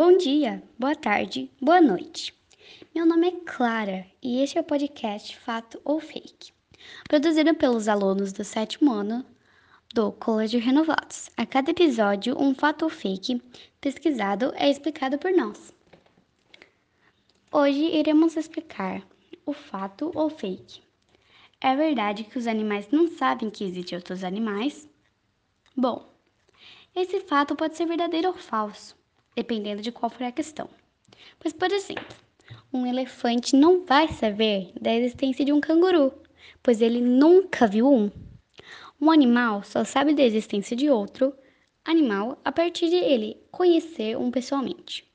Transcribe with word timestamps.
Bom 0.00 0.16
dia, 0.16 0.62
boa 0.78 0.94
tarde, 0.94 1.50
boa 1.60 1.80
noite. 1.80 2.32
Meu 2.94 3.04
nome 3.04 3.26
é 3.26 3.32
Clara 3.44 4.06
e 4.22 4.40
este 4.40 4.56
é 4.56 4.60
o 4.60 4.64
podcast 4.64 5.36
Fato 5.36 5.80
ou 5.84 5.98
Fake, 5.98 6.52
produzido 7.08 7.52
pelos 7.56 7.88
alunos 7.88 8.32
do 8.32 8.44
sétimo 8.44 8.92
ano 8.92 9.26
do 9.92 10.12
Colégio 10.12 10.60
Renovados. 10.60 11.28
A 11.36 11.44
cada 11.44 11.72
episódio, 11.72 12.40
um 12.40 12.54
fato 12.54 12.84
ou 12.84 12.88
fake 12.88 13.42
pesquisado 13.80 14.52
é 14.54 14.70
explicado 14.70 15.18
por 15.18 15.32
nós. 15.32 15.74
Hoje 17.50 17.82
iremos 17.96 18.36
explicar 18.36 19.04
o 19.44 19.52
fato 19.52 20.12
ou 20.14 20.30
fake. 20.30 20.80
É 21.60 21.74
verdade 21.74 22.22
que 22.22 22.38
os 22.38 22.46
animais 22.46 22.88
não 22.92 23.08
sabem 23.08 23.50
que 23.50 23.64
existem 23.64 23.98
outros 23.98 24.22
animais? 24.22 24.88
Bom, 25.76 26.08
esse 26.94 27.18
fato 27.18 27.56
pode 27.56 27.76
ser 27.76 27.86
verdadeiro 27.86 28.28
ou 28.28 28.34
falso 28.34 28.96
dependendo 29.38 29.80
de 29.80 29.92
qual 29.92 30.10
for 30.10 30.24
a 30.24 30.32
questão. 30.32 30.68
Pois, 31.38 31.52
por 31.54 31.70
exemplo, 31.70 32.16
um 32.72 32.84
elefante 32.84 33.54
não 33.54 33.84
vai 33.86 34.08
saber 34.08 34.72
da 34.80 34.92
existência 34.92 35.44
de 35.44 35.52
um 35.52 35.60
canguru, 35.60 36.12
pois 36.60 36.82
ele 36.82 37.00
nunca 37.00 37.64
viu 37.64 37.88
um. 37.88 38.10
Um 39.00 39.12
animal 39.12 39.62
só 39.62 39.84
sabe 39.84 40.12
da 40.12 40.24
existência 40.24 40.76
de 40.76 40.90
outro 40.90 41.32
animal 41.84 42.40
a 42.44 42.50
partir 42.50 42.88
de 42.88 42.96
ele 42.96 43.36
conhecer 43.52 44.18
um 44.18 44.28
pessoalmente. 44.28 45.06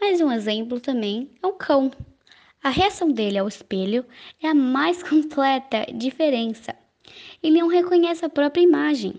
Mais 0.00 0.20
um 0.20 0.32
exemplo 0.32 0.80
também 0.80 1.30
é 1.40 1.46
o 1.46 1.52
cão. 1.52 1.92
A 2.60 2.70
reação 2.70 3.12
dele 3.12 3.38
ao 3.38 3.46
espelho 3.46 4.04
é 4.42 4.48
a 4.48 4.54
mais 4.54 5.00
completa 5.08 5.86
diferença. 5.94 6.74
Ele 7.40 7.60
não 7.60 7.68
reconhece 7.68 8.24
a 8.24 8.28
própria 8.28 8.62
imagem, 8.62 9.14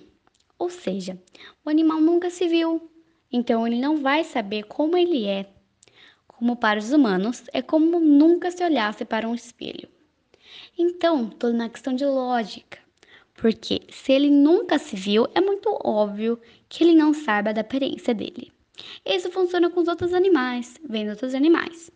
ou 0.59 0.69
seja, 0.69 1.17
o 1.63 1.69
animal 1.69 2.01
nunca 2.01 2.29
se 2.29 2.49
viu, 2.49 2.91
então 3.35 3.67
ele 3.67 3.81
não 3.81 3.97
vai 3.97 4.23
saber 4.23 4.63
como 4.63 4.95
ele 4.95 5.25
é. 5.25 5.45
Como 6.25 6.55
para 6.55 6.79
os 6.79 6.93
humanos, 6.93 7.43
é 7.51 7.61
como 7.61 7.99
nunca 7.99 8.49
se 8.49 8.63
olhasse 8.63 9.03
para 9.03 9.27
um 9.27 9.35
espelho. 9.35 9.89
Então, 10.77 11.29
tudo 11.29 11.51
na 11.51 11.67
questão 11.67 11.93
de 11.93 12.05
lógica. 12.05 12.79
Porque 13.33 13.81
se 13.89 14.13
ele 14.13 14.29
nunca 14.29 14.79
se 14.79 14.95
viu, 14.95 15.27
é 15.35 15.41
muito 15.41 15.77
óbvio 15.83 16.39
que 16.69 16.81
ele 16.81 16.95
não 16.95 17.13
saiba 17.13 17.53
da 17.53 17.59
aparência 17.59 18.13
dele. 18.13 18.53
Isso 19.05 19.29
funciona 19.29 19.69
com 19.69 19.81
os 19.81 19.89
outros 19.89 20.13
animais, 20.13 20.79
vendo 20.87 21.09
outros 21.09 21.35
animais. 21.35 21.91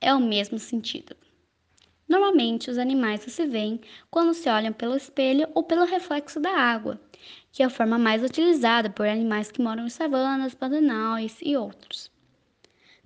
É 0.00 0.14
o 0.14 0.20
mesmo 0.20 0.60
sentido. 0.60 1.16
Normalmente, 2.08 2.70
os 2.70 2.78
animais 2.78 3.22
se 3.22 3.46
veem 3.46 3.80
quando 4.08 4.32
se 4.32 4.48
olham 4.48 4.72
pelo 4.72 4.96
espelho 4.96 5.48
ou 5.54 5.64
pelo 5.64 5.84
reflexo 5.84 6.38
da 6.38 6.50
água, 6.50 7.00
que 7.50 7.62
é 7.62 7.66
a 7.66 7.70
forma 7.70 7.98
mais 7.98 8.22
utilizada 8.22 8.90
por 8.90 9.06
animais 9.06 9.50
que 9.50 9.62
moram 9.62 9.86
em 9.86 9.88
savanas, 9.88 10.54
pantanais 10.54 11.38
e 11.42 11.56
outros. 11.56 12.10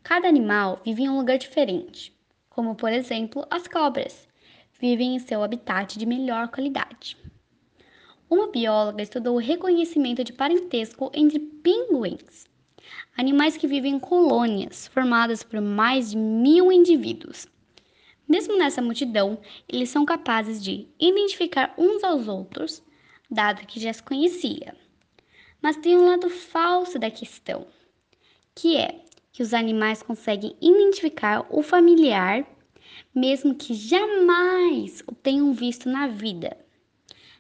Cada 0.03 0.29
animal 0.29 0.81
vive 0.85 1.03
em 1.03 1.09
um 1.09 1.17
lugar 1.17 1.39
diferente, 1.39 2.13
como 2.49 2.75
por 2.75 2.93
exemplo 2.93 3.47
as 3.51 3.67
cobras, 3.67 4.29
vivem 4.81 5.17
em 5.17 5.19
seu 5.19 5.43
habitat 5.43 5.99
de 5.99 6.07
melhor 6.07 6.49
qualidade. 6.49 7.17
Uma 8.29 8.49
bióloga 8.49 9.03
estudou 9.03 9.37
o 9.37 9.41
reconhecimento 9.41 10.25
de 10.25 10.33
parentesco 10.33 11.11
entre 11.15 11.39
pinguins, 11.39 12.47
animais 13.17 13.57
que 13.57 13.67
vivem 13.67 13.95
em 13.95 13.99
colônias 13.99 14.89
formadas 14.89 15.43
por 15.43 15.61
mais 15.61 16.11
de 16.11 16.17
mil 16.17 16.73
indivíduos 16.73 17.49
mesmo 18.29 18.59
nessa 18.59 18.83
multidão, 18.83 19.39
eles 19.69 19.89
são 19.89 20.05
capazes 20.05 20.63
de 20.63 20.89
identificar 20.99 21.73
uns 21.79 22.03
aos 22.03 22.27
outros, 22.27 22.83
dado 23.31 23.67
que 23.67 23.81
já 23.81 23.93
se 23.93 24.03
conhecia. 24.03 24.75
Mas 25.61 25.77
tem 25.77 25.97
um 25.97 26.07
lado 26.07 26.29
falso 26.31 26.99
da 26.99 27.11
questão, 27.11 27.67
que 28.55 28.77
é 28.77 29.01
que 29.33 29.43
os 29.43 29.53
animais 29.53 30.03
conseguem 30.03 30.57
identificar 30.61 31.47
o 31.51 31.63
familiar, 31.63 32.47
mesmo 33.15 33.55
que 33.55 33.75
jamais 33.75 35.03
o 35.07 35.15
tenham 35.15 35.53
visto 35.53 35.89
na 35.89 36.07
vida. 36.07 36.57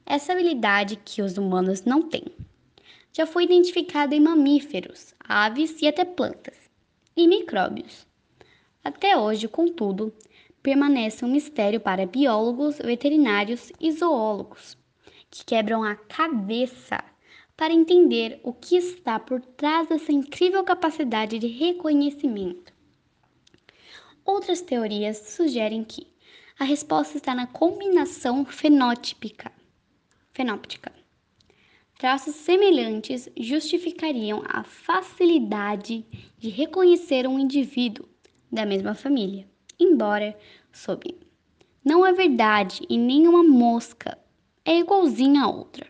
Essa 0.04 0.32
habilidade 0.32 0.97
que 0.97 1.22
os 1.22 1.38
humanos 1.38 1.84
não 1.84 2.03
têm. 2.03 2.24
Já 3.12 3.26
foi 3.26 3.44
identificada 3.44 4.14
em 4.14 4.20
mamíferos, 4.20 5.14
aves 5.20 5.80
e 5.80 5.86
até 5.88 6.04
plantas, 6.04 6.56
e 7.16 7.26
micróbios. 7.26 8.06
Até 8.84 9.16
hoje, 9.16 9.48
contudo, 9.48 10.12
permanece 10.62 11.24
um 11.24 11.28
mistério 11.28 11.80
para 11.80 12.06
biólogos, 12.06 12.76
veterinários 12.76 13.72
e 13.80 13.91
zoólogos, 13.91 14.76
que 15.31 15.44
quebram 15.44 15.82
a 15.82 15.94
cabeça 15.94 17.03
para 17.56 17.72
entender 17.72 18.41
o 18.42 18.53
que 18.53 18.76
está 18.76 19.19
por 19.19 19.41
trás 19.41 19.88
dessa 19.88 20.12
incrível 20.12 20.62
capacidade 20.64 21.38
de 21.38 21.47
reconhecimento. 21.47 22.72
Outras 24.25 24.60
teorias 24.60 25.16
sugerem 25.16 25.84
que 25.84 26.06
a 26.59 26.65
resposta 26.65 27.16
está 27.16 27.34
na 27.34 27.47
combinação 27.47 28.44
fenótipica. 28.44 29.53
Fenóptica. 30.32 30.92
Traços 31.98 32.34
semelhantes 32.34 33.28
justificariam 33.36 34.42
a 34.47 34.62
facilidade 34.62 36.04
de 36.38 36.48
reconhecer 36.48 37.26
um 37.26 37.38
indivíduo 37.38 38.09
da 38.53 38.66
mesma 38.66 38.94
família 38.94 39.48
embora 39.78 40.36
sob. 40.72 41.15
Não 41.84 42.04
é 42.04 42.12
verdade 42.12 42.84
e 42.88 42.98
nenhuma 42.98 43.42
mosca 43.42 44.19
é 44.66 44.81
igualzinha 44.81 45.44
a 45.44 45.49
outra. 45.49 45.87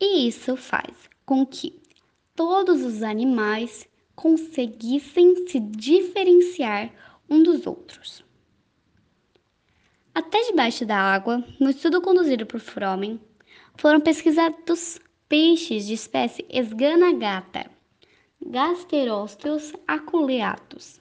E 0.00 0.26
isso 0.26 0.56
faz 0.56 1.08
com 1.24 1.46
que 1.46 1.80
todos 2.34 2.82
os 2.82 3.02
animais 3.02 3.88
conseguissem 4.14 5.46
se 5.46 5.60
diferenciar 5.60 6.92
um 7.30 7.42
dos 7.42 7.66
outros. 7.66 8.24
Até 10.12 10.42
debaixo 10.42 10.84
da 10.84 10.96
água, 10.96 11.44
no 11.60 11.70
estudo 11.70 12.02
conduzido 12.02 12.44
por 12.44 12.58
Fromen, 12.58 13.20
foram 13.76 14.00
pesquisados 14.00 14.98
peixes 15.28 15.86
de 15.86 15.94
espécie 15.94 16.44
Esganagata, 16.48 17.70
Gasterósteos 18.44 19.72
aculeatus. 19.86 21.00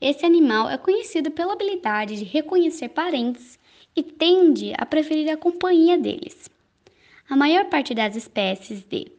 Esse 0.00 0.26
animal 0.26 0.68
é 0.68 0.76
conhecido 0.76 1.30
pela 1.30 1.54
habilidade 1.54 2.16
de 2.16 2.24
reconhecer 2.24 2.90
parentes 2.90 3.58
e 3.94 4.02
tende 4.02 4.72
a 4.76 4.84
preferir 4.84 5.30
a 5.30 5.36
companhia 5.36 5.96
deles. 5.96 6.50
A 7.28 7.36
maior 7.36 7.64
parte 7.66 7.94
das 7.94 8.14
espécies 8.14 8.82
de 8.82 9.10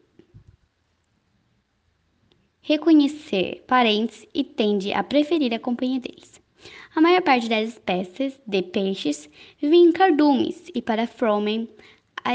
reconhecer 2.62 3.64
parentes 3.66 4.28
e 4.34 4.44
tende 4.44 4.94
a 4.94 5.04
preferir 5.04 5.54
a 5.54 5.60
companhia 5.60 6.00
deles. 6.00 6.42
A 6.94 7.02
maior 7.02 7.22
parte 7.22 7.48
das 7.48 7.70
espécies 7.70 8.40
de 8.46 8.62
peixes 8.62 9.30
vivem 9.59 9.86
em 9.86 9.92
cardumes 9.92 10.70
e 10.76 10.82
para 10.82 11.08
Fromen 11.08 11.70
a, 12.24 12.32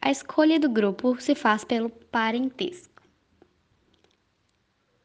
a 0.00 0.10
escolha 0.10 0.58
do 0.58 0.68
grupo 0.68 1.20
se 1.20 1.34
faz 1.34 1.64
pelo 1.64 1.88
parentesco. 1.88 2.95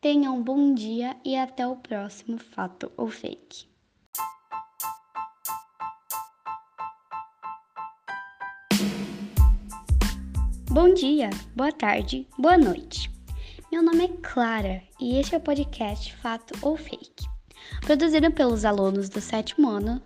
Tenha 0.02 0.32
um 0.32 0.42
bom 0.42 0.74
dia 0.74 1.16
e 1.24 1.38
até 1.38 1.68
o 1.68 1.76
próximo 1.76 2.40
fato 2.40 2.92
ou 2.98 3.08
fake. 3.08 3.68
Bom 10.72 10.92
dia, 10.92 11.30
boa 11.56 11.72
tarde, 11.72 12.28
boa 12.36 12.58
noite. 12.58 13.12
Meu 13.72 13.84
nome 13.84 14.06
é 14.06 14.08
Clara 14.24 14.82
e 15.00 15.20
este 15.20 15.36
é 15.36 15.38
o 15.38 15.42
podcast 15.42 16.16
Fato 16.16 16.58
ou 16.64 16.76
Fake, 16.76 17.28
produzido 17.82 18.32
pelos 18.32 18.66
alunos 18.66 19.08
do 19.08 19.22
sétimo 19.22 19.70
ano 19.70 20.02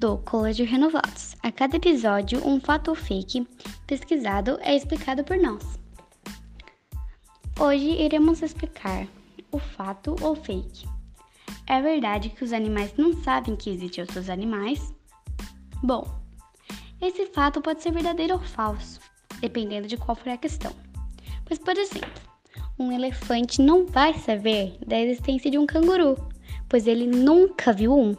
do 0.00 0.18
Colégio 0.18 0.66
Renovados. 0.66 1.36
A 1.40 1.52
cada 1.52 1.76
episódio, 1.76 2.44
um 2.44 2.58
fato 2.58 2.88
ou 2.88 2.96
fake 2.96 3.46
pesquisado 3.86 4.58
é 4.60 4.74
explicado 4.74 5.22
por 5.22 5.36
nós. 5.36 5.78
Hoje 7.60 7.90
iremos 7.90 8.42
explicar 8.42 9.06
o 9.52 9.58
fato 9.58 10.16
ou 10.20 10.34
fake. 10.34 10.86
É 11.66 11.80
verdade 11.80 12.30
que 12.30 12.44
os 12.44 12.52
animais 12.52 12.94
não 12.96 13.12
sabem 13.22 13.56
que 13.56 13.70
existem 13.70 14.02
outros 14.02 14.28
animais? 14.28 14.94
Bom, 15.82 16.06
esse 17.00 17.26
fato 17.26 17.60
pode 17.60 17.82
ser 17.82 17.92
verdadeiro 17.92 18.34
ou 18.34 18.40
falso, 18.40 19.00
dependendo 19.40 19.88
de 19.88 19.96
qual 19.96 20.14
for 20.14 20.30
a 20.30 20.36
questão. 20.36 20.72
Pois, 21.44 21.58
por 21.58 21.76
exemplo, 21.76 22.10
um 22.78 22.92
elefante 22.92 23.60
não 23.60 23.86
vai 23.86 24.14
saber 24.14 24.76
da 24.86 24.98
existência 24.98 25.50
de 25.50 25.58
um 25.58 25.66
canguru, 25.66 26.16
pois 26.68 26.86
ele 26.86 27.06
nunca 27.06 27.72
viu 27.72 27.96
um. 27.96 28.16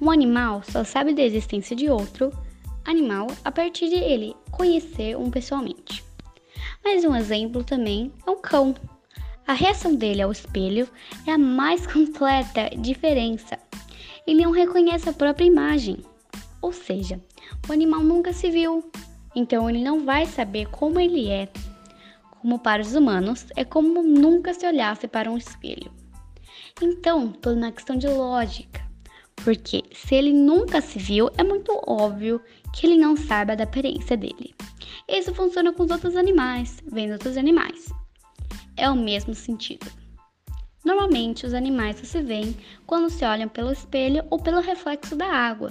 Um 0.00 0.10
animal 0.10 0.62
só 0.62 0.84
sabe 0.84 1.14
da 1.14 1.22
existência 1.22 1.74
de 1.74 1.88
outro 1.88 2.32
animal 2.84 3.26
a 3.44 3.50
partir 3.50 3.88
de 3.88 3.94
ele 3.94 4.34
conhecer 4.50 5.16
um 5.16 5.30
pessoalmente. 5.30 6.04
Mais 6.84 7.04
um 7.04 7.14
exemplo 7.14 7.64
também 7.64 8.12
é 8.26 8.30
o 8.30 8.36
cão. 8.36 8.74
A 9.46 9.52
reação 9.52 9.94
dele 9.94 10.22
ao 10.22 10.32
espelho 10.32 10.88
é 11.26 11.32
a 11.32 11.38
mais 11.38 11.86
completa 11.90 12.70
diferença. 12.78 13.58
Ele 14.26 14.42
não 14.42 14.50
reconhece 14.50 15.08
a 15.08 15.12
própria 15.12 15.44
imagem, 15.44 15.98
ou 16.62 16.72
seja, 16.72 17.20
o 17.68 17.72
animal 17.72 18.02
nunca 18.02 18.32
se 18.32 18.50
viu, 18.50 18.90
então 19.34 19.68
ele 19.68 19.84
não 19.84 20.04
vai 20.04 20.24
saber 20.24 20.66
como 20.68 20.98
ele 20.98 21.28
é. 21.28 21.48
como 22.40 22.58
para 22.58 22.80
os 22.80 22.94
humanos, 22.94 23.46
é 23.54 23.64
como 23.64 24.02
nunca 24.02 24.54
se 24.54 24.66
olhasse 24.66 25.06
para 25.06 25.30
um 25.30 25.36
espelho. 25.36 25.92
Então, 26.80 27.30
tudo 27.30 27.56
na 27.56 27.70
questão 27.72 27.96
de 27.96 28.08
lógica. 28.08 28.82
Porque 29.36 29.82
se 29.92 30.14
ele 30.14 30.32
nunca 30.32 30.80
se 30.80 30.98
viu, 30.98 31.28
é 31.36 31.44
muito 31.44 31.78
óbvio 31.86 32.40
que 32.72 32.86
ele 32.86 32.96
não 32.96 33.16
saiba 33.16 33.56
da 33.56 33.64
aparência 33.64 34.16
dele. 34.16 34.54
Isso 35.08 35.34
funciona 35.34 35.72
com 35.72 35.82
os 35.82 35.90
outros 35.90 36.16
animais, 36.16 36.78
vendo 36.86 37.12
outros 37.12 37.36
animais. 37.36 37.92
É 38.76 38.90
o 38.90 38.96
mesmo 38.96 39.34
sentido. 39.34 39.86
Normalmente, 40.84 41.46
os 41.46 41.54
animais 41.54 41.96
só 41.96 42.04
se 42.04 42.22
veem 42.22 42.56
quando 42.86 43.08
se 43.08 43.24
olham 43.24 43.48
pelo 43.48 43.72
espelho 43.72 44.24
ou 44.30 44.38
pelo 44.38 44.60
reflexo 44.60 45.16
da 45.16 45.26
água, 45.26 45.70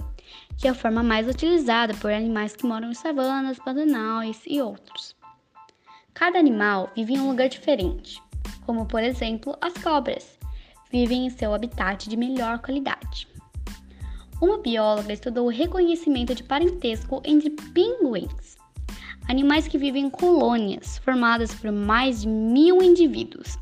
que 0.57 0.67
é 0.67 0.71
a 0.71 0.75
forma 0.75 1.03
mais 1.03 1.27
utilizada 1.27 1.93
por 1.95 2.11
animais 2.11 2.55
que 2.55 2.65
moram 2.65 2.89
em 2.89 2.95
savanas, 2.95 3.59
pantanais 3.59 4.41
e 4.47 4.61
outros. 4.61 5.15
Cada 6.13 6.39
animal 6.39 6.91
vive 6.95 7.13
em 7.13 7.19
um 7.19 7.29
lugar 7.29 7.49
diferente, 7.49 8.21
como 8.65 8.85
por 8.85 9.03
exemplo 9.03 9.55
as 9.61 9.73
cobras, 9.73 10.39
vivem 10.91 11.25
em 11.25 11.29
seu 11.29 11.53
habitat 11.53 12.09
de 12.09 12.17
melhor 12.17 12.59
qualidade. 12.59 13.27
Uma 14.41 14.57
bióloga 14.57 15.13
estudou 15.13 15.45
o 15.45 15.51
reconhecimento 15.51 16.33
de 16.35 16.43
parentesco 16.43 17.21
entre 17.23 17.49
pinguins, 17.49 18.57
animais 19.27 19.67
que 19.67 19.77
vivem 19.77 20.05
em 20.05 20.09
colônias 20.09 20.97
formadas 20.99 21.53
por 21.53 21.71
mais 21.71 22.21
de 22.21 22.27
mil 22.27 22.81
indivíduos 22.81 23.57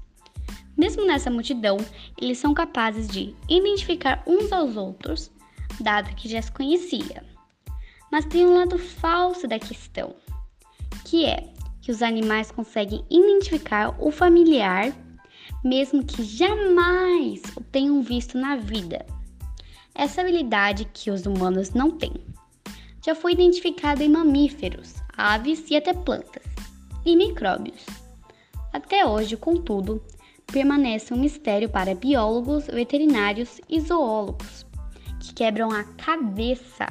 mesmo 0.82 1.06
nessa 1.06 1.30
multidão, 1.30 1.78
eles 2.20 2.40
são 2.40 2.56
capazes 2.56 3.08
de 3.08 3.36
identificar 3.48 4.24
uns 4.26 4.52
aos 4.52 4.76
outros, 4.76 5.32
dado 5.80 6.16
que 6.16 6.28
já 6.28 6.42
se 6.42 6.52
conhecia. 6.52 7.24
Mas 8.12 8.26
tem 8.26 8.48
um 8.48 8.56
lado 8.56 8.80
falso 8.80 9.48
da 9.48 9.60
questão, 9.60 10.16
que 11.06 11.26
é 11.26 11.54
que 11.82 11.92
os 11.92 12.02
animais 12.02 12.52
conseguem 12.52 13.06
identificar 13.12 13.96
o 14.00 14.10
familiar, 14.10 14.92
mesmo 15.64 16.04
que 16.04 16.24
jamais 16.24 17.42
o 17.56 17.62
tenham 17.62 18.02
visto 18.02 18.38
na 18.38 18.56
vida. 18.56 19.06
Essa 19.94 20.22
habilidade 20.22 20.86
que 20.86 21.12
os 21.12 21.28
humanos 21.28 21.72
não 21.72 21.92
têm. 21.92 22.14
Já 23.04 23.16
foi 23.16 23.34
identificada 23.34 24.04
em 24.04 24.10
mamíferos, 24.10 24.96
aves 25.18 25.70
e 25.70 25.76
até 25.76 25.94
plantas, 25.94 26.44
e 27.06 27.16
micróbios. 27.16 27.86
Até 28.72 29.06
hoje, 29.06 29.36
contudo, 29.36 30.04
permanece 30.52 31.14
um 31.14 31.18
mistério 31.18 31.70
para 31.70 31.96
biólogos, 31.96 32.68
veterinários 32.68 33.60
e 33.70 33.80
zoólogos, 33.80 34.66
que 35.20 35.34
quebram 35.34 35.72
a 35.72 35.84
cabeça 35.84 36.88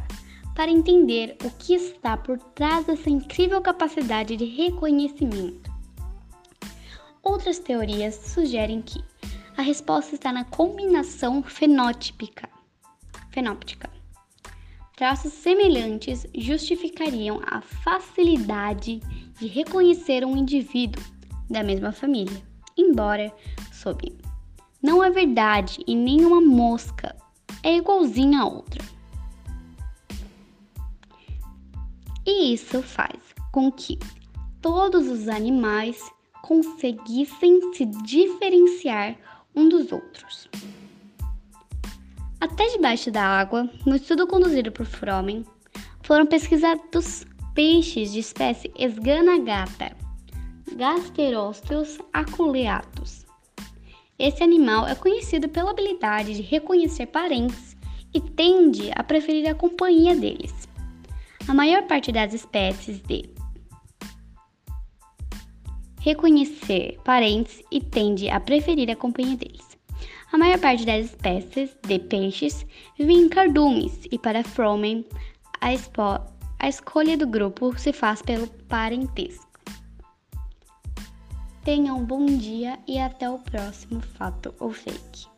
para 0.55 0.71
entender 0.71 1.37
o 1.45 1.51
que 1.51 1.75
está 1.75 2.17
por 2.17 2.39
trás 2.39 2.85
dessa 2.87 3.09
incrível 3.09 3.61
capacidade 3.61 4.37
de 4.37 4.45
reconhecimento. 4.45 5.71
Outras 7.23 7.59
teorias 7.59 8.15
sugerem 8.15 8.83
que 8.83 9.03
a 9.57 9.63
resposta 9.63 10.15
está 10.15 10.33
na 10.33 10.45
combinação 10.45 11.43
fenotípica. 11.43 12.49
fenóptica. 13.31 13.90
Traços 15.01 15.33
semelhantes 15.33 16.27
justificariam 16.35 17.41
a 17.47 17.63
facilidade 17.63 19.01
de 19.39 19.47
reconhecer 19.47 20.27
um 20.27 20.37
indivíduo 20.37 21.03
da 21.49 21.63
mesma 21.63 21.91
família 21.91 22.43
embora 22.77 23.35
sobre. 23.73 24.15
Não 24.83 25.03
é 25.03 25.09
verdade 25.09 25.83
e 25.87 25.97
nenhuma 25.97 26.43
mosca 26.43 27.17
é 27.63 27.79
igualzinha 27.79 28.41
a 28.41 28.47
outra. 28.47 28.85
E 32.27 32.53
isso 32.53 32.83
faz 32.83 33.23
com 33.53 33.73
que 33.73 33.99
todos 34.61 35.09
os 35.09 35.29
animais 35.29 35.99
conseguissem 36.43 37.73
se 37.73 37.87
diferenciar 37.87 39.17
um 39.57 39.67
dos 39.67 39.93
outros. 39.93 40.47
Até 42.41 42.69
debaixo 42.69 43.11
da 43.11 43.23
água, 43.23 43.69
no 43.85 43.95
estudo 43.95 44.27
conduzido 44.27 44.73
por 44.73 44.87
Fromen, 44.87 45.45
foram 46.03 46.25
pesquisados 46.25 47.27
peixes 47.55 48.13
de 48.13 48.21
espécie 48.21 48.73
esganagata, 48.79 49.95
Gasterósteos 50.75 51.99
aculeatus. 52.13 53.27
Esse 54.19 54.43
animal 54.43 54.87
é 54.87 54.95
conhecido 54.95 55.49
pela 55.49 55.71
habilidade 55.71 56.35
de 56.35 56.43
reconhecer 56.43 57.07
parentes 57.07 57.77
e 58.15 58.21
tende 58.21 58.91
a 58.95 59.03
preferir 59.03 59.49
a 59.49 59.55
companhia 59.55 60.17
deles. 60.17 60.69
A 61.47 61.53
maior 61.53 61.83
parte 61.87 62.11
das 62.11 62.33
espécies 62.33 63.01
de 63.03 63.29
reconhecer 66.01 66.99
parentes 67.05 67.63
e 67.71 67.81
tende 67.81 68.31
a 68.31 68.41
preferir 68.41 68.91
a 68.91 68.97
companhia 68.97 69.37
deles. 69.37 69.70
A 70.33 70.39
maior 70.39 70.61
parte 70.61 70.87
das 70.87 71.07
espécies 71.07 71.77
de 71.87 71.99
peixes 71.99 72.65
vivem 72.97 73.23
em 73.23 73.29
cardumes 73.29 74.01
e 74.13 74.19
para 74.19 74.45
Fromen 74.45 75.05
a, 75.61 75.69
a 76.59 76.69
escolha 76.69 77.17
do 77.17 77.27
grupo 77.27 77.77
se 77.77 77.93
faz 77.93 78.23
pelo 78.23 78.47
parentesco. 78.69 79.51
Tenham 81.65 81.99
um 81.99 82.05
bom 82.05 82.27
dia 82.27 82.79
e 82.87 82.99
até 82.99 83.29
o 83.29 83.39
próximo 83.41 84.01
fato 84.01 84.55
ou 84.61 84.71
fake. 84.71 85.30